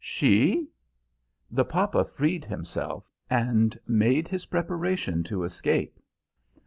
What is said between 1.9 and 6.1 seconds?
freed himself, and made his preparation to escape.